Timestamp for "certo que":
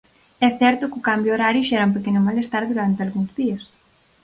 0.61-0.97